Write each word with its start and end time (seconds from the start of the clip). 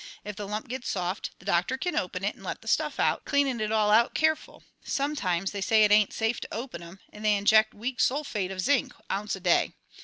If 0.23 0.35
the 0.35 0.47
lump 0.47 0.67
gets 0.67 0.89
soft, 0.89 1.29
the 1.37 1.45
doctor 1.45 1.77
kin 1.77 1.95
open 1.95 2.23
it 2.23 2.35
'nd 2.35 2.43
let 2.43 2.61
the 2.63 2.67
stuff 2.67 2.99
out, 2.99 3.23
cleanin' 3.23 3.61
it 3.61 3.71
all 3.71 3.91
out 3.91 4.15
careful. 4.15 4.63
Sometimes 4.83 5.51
they 5.51 5.61
say 5.61 5.83
it 5.83 5.91
ain't 5.91 6.11
safe 6.11 6.39
to 6.39 6.51
open 6.51 6.81
'em, 6.81 6.99
'nd 7.15 7.23
they 7.23 7.35
inject 7.35 7.75
weak 7.75 7.99
sulphate 7.99 8.49
of 8.49 8.61
zinc 8.61 8.93
ounce 9.11 9.35
a 9.35 9.39
day. 9.39 9.75